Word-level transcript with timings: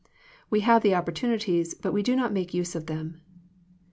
We 0.49 0.61
have 0.61 0.81
the 0.81 0.95
opportunities, 0.95 1.75
but 1.75 1.93
we 1.93 2.01
do 2.01 2.15
not 2.15 2.33
make 2.33 2.55
use 2.55 2.73
of 2.73 2.87
them. 2.87 3.21